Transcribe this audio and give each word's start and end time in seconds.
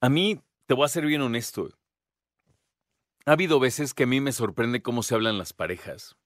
A 0.00 0.08
mí, 0.08 0.40
te 0.66 0.74
voy 0.74 0.84
a 0.84 0.88
ser 0.88 1.04
bien 1.04 1.20
honesto. 1.20 1.68
Ha 3.26 3.32
habido 3.32 3.60
veces 3.60 3.92
que 3.92 4.04
a 4.04 4.06
mí 4.06 4.20
me 4.20 4.32
sorprende 4.32 4.82
cómo 4.82 5.02
se 5.02 5.14
hablan 5.14 5.36
las 5.36 5.52
parejas. 5.52 6.16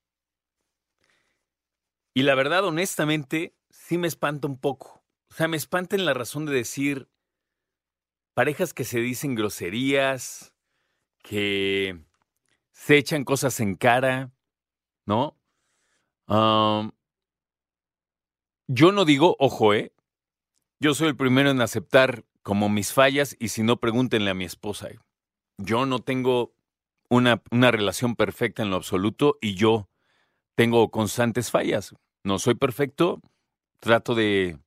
Y 2.14 2.22
la 2.22 2.36
verdad, 2.36 2.64
honestamente, 2.64 3.56
sí 3.70 3.98
me 3.98 4.06
espanta 4.06 4.46
un 4.46 4.58
poco. 4.58 5.05
O 5.30 5.34
sea, 5.34 5.48
me 5.48 5.56
espanta 5.56 5.96
en 5.96 6.05
la 6.05 6.14
razón 6.14 6.46
de 6.46 6.52
decir 6.52 7.08
parejas 8.34 8.72
que 8.72 8.84
se 8.84 9.00
dicen 9.00 9.34
groserías, 9.34 10.55
que 11.22 12.00
se 12.70 12.98
echan 12.98 13.24
cosas 13.24 13.58
en 13.58 13.74
cara, 13.74 14.32
¿no? 15.06 15.36
Yo 18.77 18.91
no 18.91 19.05
digo, 19.05 19.36
ojo, 19.39 19.72
¿eh? 19.72 19.92
Yo 20.80 20.94
soy 20.94 21.06
el 21.06 21.17
primero 21.17 21.48
en 21.48 21.61
aceptar 21.61 22.25
como 22.42 22.69
mis 22.69 22.92
fallas 22.92 23.36
y 23.39 23.50
si 23.50 23.62
no, 23.62 23.77
pregúntenle 23.77 24.30
a 24.30 24.34
mi 24.34 24.44
esposa. 24.44 24.89
Yo 25.58 25.86
no 25.86 26.00
tengo 26.00 26.56
una, 27.08 27.41
una 27.52 27.70
relación 27.70 28.17
perfecta 28.17 28.64
en 28.64 28.70
lo 28.70 28.77
absoluto 28.77 29.39
y 29.41 29.55
yo 29.55 29.89
tengo 30.56 30.91
constantes 30.91 31.52
fallas. 31.52 31.95
No 32.24 32.40
soy 32.40 32.57
perfecto, 32.57 33.20
trato 33.79 34.17
de, 34.17 34.58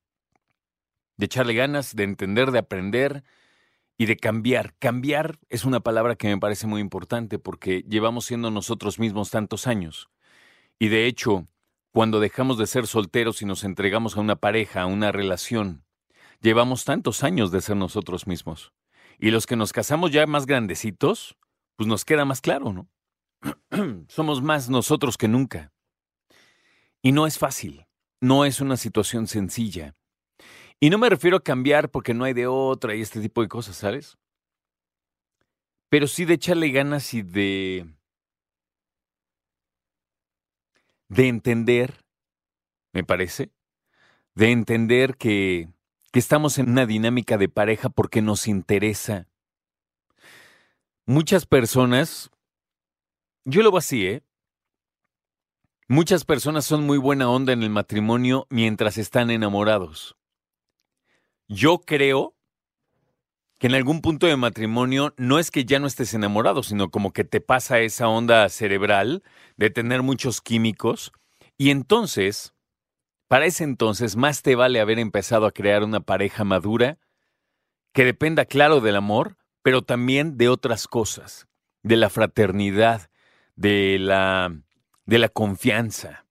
de 1.18 1.26
echarle 1.26 1.52
ganas, 1.52 1.94
de 1.94 2.04
entender, 2.04 2.50
de 2.50 2.60
aprender 2.60 3.24
y 3.98 4.06
de 4.06 4.16
cambiar. 4.16 4.74
Cambiar 4.78 5.38
es 5.50 5.66
una 5.66 5.80
palabra 5.80 6.16
que 6.16 6.28
me 6.28 6.38
parece 6.38 6.66
muy 6.66 6.80
importante 6.80 7.38
porque 7.38 7.84
llevamos 7.86 8.24
siendo 8.24 8.50
nosotros 8.50 8.98
mismos 8.98 9.30
tantos 9.30 9.66
años. 9.66 10.08
Y 10.78 10.88
de 10.88 11.04
hecho, 11.04 11.46
cuando 11.92 12.20
dejamos 12.20 12.58
de 12.58 12.66
ser 12.66 12.86
solteros 12.86 13.42
y 13.42 13.46
nos 13.46 13.64
entregamos 13.64 14.16
a 14.16 14.20
una 14.20 14.36
pareja, 14.36 14.82
a 14.82 14.86
una 14.86 15.12
relación. 15.12 15.84
Llevamos 16.40 16.84
tantos 16.84 17.24
años 17.24 17.50
de 17.50 17.60
ser 17.60 17.76
nosotros 17.76 18.26
mismos. 18.26 18.72
Y 19.18 19.30
los 19.30 19.46
que 19.46 19.56
nos 19.56 19.72
casamos 19.72 20.12
ya 20.12 20.26
más 20.26 20.46
grandecitos, 20.46 21.36
pues 21.76 21.88
nos 21.88 22.04
queda 22.04 22.24
más 22.24 22.40
claro, 22.40 22.72
¿no? 22.72 22.88
Somos 24.08 24.42
más 24.42 24.68
nosotros 24.68 25.16
que 25.16 25.28
nunca. 25.28 25.72
Y 27.02 27.12
no 27.12 27.26
es 27.26 27.38
fácil, 27.38 27.86
no 28.20 28.44
es 28.44 28.60
una 28.60 28.76
situación 28.76 29.26
sencilla. 29.26 29.94
Y 30.80 30.90
no 30.90 30.98
me 30.98 31.08
refiero 31.08 31.38
a 31.38 31.42
cambiar 31.42 31.90
porque 31.90 32.14
no 32.14 32.24
hay 32.24 32.34
de 32.34 32.46
otra 32.46 32.94
y 32.94 33.00
este 33.00 33.20
tipo 33.20 33.42
de 33.42 33.48
cosas, 33.48 33.76
¿sabes? 33.76 34.16
Pero 35.88 36.06
sí 36.06 36.24
de 36.24 36.34
echarle 36.34 36.70
ganas 36.70 37.14
y 37.14 37.22
de 37.22 37.86
de 41.08 41.28
entender, 41.28 42.04
me 42.92 43.04
parece, 43.04 43.50
de 44.34 44.52
entender 44.52 45.16
que, 45.16 45.68
que 46.12 46.18
estamos 46.18 46.58
en 46.58 46.70
una 46.70 46.86
dinámica 46.86 47.36
de 47.36 47.48
pareja 47.48 47.88
porque 47.88 48.22
nos 48.22 48.46
interesa. 48.46 49.26
Muchas 51.06 51.46
personas, 51.46 52.30
yo 53.44 53.62
lo 53.62 53.76
así, 53.76 54.06
¿eh? 54.06 54.22
Muchas 55.90 56.24
personas 56.26 56.66
son 56.66 56.84
muy 56.84 56.98
buena 56.98 57.30
onda 57.30 57.54
en 57.54 57.62
el 57.62 57.70
matrimonio 57.70 58.46
mientras 58.50 58.98
están 58.98 59.30
enamorados. 59.30 60.18
Yo 61.48 61.78
creo 61.78 62.37
que 63.58 63.66
en 63.66 63.74
algún 63.74 64.00
punto 64.00 64.26
de 64.26 64.36
matrimonio 64.36 65.14
no 65.16 65.38
es 65.38 65.50
que 65.50 65.64
ya 65.64 65.80
no 65.80 65.88
estés 65.88 66.14
enamorado, 66.14 66.62
sino 66.62 66.90
como 66.90 67.12
que 67.12 67.24
te 67.24 67.40
pasa 67.40 67.80
esa 67.80 68.08
onda 68.08 68.48
cerebral 68.48 69.24
de 69.56 69.70
tener 69.70 70.02
muchos 70.02 70.40
químicos. 70.40 71.12
Y 71.56 71.70
entonces, 71.70 72.54
para 73.26 73.46
ese 73.46 73.64
entonces, 73.64 74.14
más 74.16 74.42
te 74.42 74.54
vale 74.54 74.80
haber 74.80 75.00
empezado 75.00 75.44
a 75.44 75.52
crear 75.52 75.82
una 75.82 76.00
pareja 76.00 76.44
madura 76.44 76.98
que 77.92 78.04
dependa, 78.04 78.44
claro, 78.44 78.80
del 78.80 78.94
amor, 78.94 79.36
pero 79.62 79.82
también 79.82 80.38
de 80.38 80.48
otras 80.48 80.86
cosas, 80.86 81.48
de 81.82 81.96
la 81.96 82.10
fraternidad, 82.10 83.10
de 83.56 83.98
la, 83.98 84.56
de 85.04 85.18
la 85.18 85.28
confianza, 85.28 86.26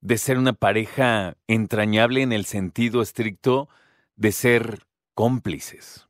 de 0.00 0.16
ser 0.16 0.38
una 0.38 0.54
pareja 0.54 1.36
entrañable 1.46 2.22
en 2.22 2.32
el 2.32 2.46
sentido 2.46 3.02
estricto 3.02 3.68
de 4.16 4.32
ser 4.32 4.86
cómplices. 5.20 6.08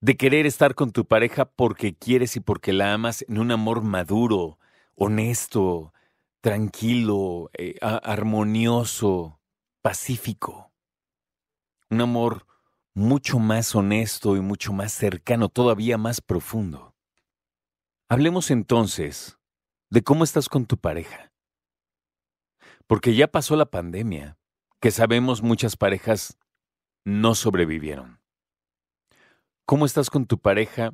De 0.00 0.16
querer 0.16 0.46
estar 0.46 0.74
con 0.74 0.90
tu 0.90 1.04
pareja 1.06 1.44
porque 1.44 1.94
quieres 1.94 2.34
y 2.34 2.40
porque 2.40 2.72
la 2.72 2.92
amas 2.92 3.24
en 3.28 3.38
un 3.38 3.52
amor 3.52 3.82
maduro, 3.82 4.58
honesto, 4.96 5.92
tranquilo, 6.40 7.50
eh, 7.56 7.78
armonioso, 7.80 9.38
pacífico. 9.80 10.72
Un 11.88 12.00
amor 12.00 12.48
mucho 12.94 13.38
más 13.38 13.72
honesto 13.76 14.34
y 14.34 14.40
mucho 14.40 14.72
más 14.72 14.92
cercano, 14.92 15.48
todavía 15.48 15.98
más 15.98 16.20
profundo. 16.20 16.96
Hablemos 18.08 18.50
entonces 18.50 19.38
de 19.88 20.02
cómo 20.02 20.24
estás 20.24 20.48
con 20.48 20.66
tu 20.66 20.78
pareja. 20.78 21.32
Porque 22.88 23.14
ya 23.14 23.28
pasó 23.28 23.54
la 23.54 23.66
pandemia 23.66 24.36
que 24.84 24.90
sabemos 24.90 25.42
muchas 25.42 25.76
parejas 25.78 26.36
no 27.06 27.34
sobrevivieron. 27.34 28.20
¿Cómo 29.64 29.86
estás 29.86 30.10
con 30.10 30.26
tu 30.26 30.38
pareja 30.38 30.92